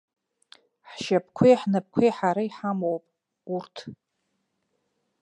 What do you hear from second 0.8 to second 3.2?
Ҳшьапқәеи ҳнапқәеи ҳара иҳамоуп,